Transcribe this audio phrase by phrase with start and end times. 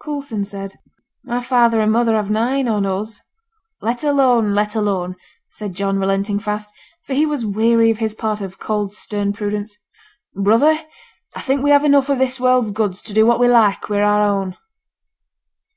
[0.00, 0.74] Coulson said
[1.24, 3.20] 'My father and mother have nine on us.'
[3.80, 5.16] 'Let alone, let alone!'
[5.50, 6.72] said John, relenting fast;
[7.04, 9.76] for he was weary of his part of cold, stern prudence.
[10.36, 10.78] 'Brother,
[11.34, 13.98] I think we have enough of this world's goods to do what we like wi'
[14.00, 14.56] our own.'